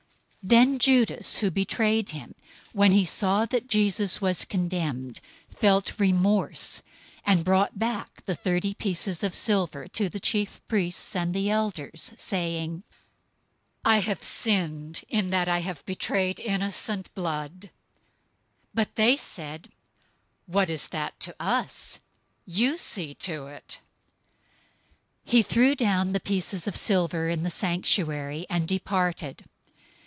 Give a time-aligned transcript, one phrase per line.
[0.43, 2.33] 027:003 Then Judas, who betrayed him,
[2.73, 5.21] when he saw that Jesus was condemned,
[5.55, 6.81] felt remorse,
[7.23, 12.19] and brought back the thirty pieces of silver to the chief priests and elders, 027:004
[12.19, 12.83] saying,
[13.85, 17.69] "I have sinned in that I betrayed innocent blood."
[18.73, 19.69] But they said,
[20.47, 21.99] "What is that to us?
[22.47, 23.79] You see to it."
[25.27, 29.45] 027:005 He threw down the pieces of silver in the sanctuary, and departed.